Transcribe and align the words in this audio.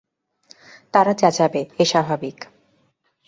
তারা 0.93 1.13
চেঁচাবে, 1.13 1.61
এ 1.79 1.85
স্বাভাবিক। 1.85 2.37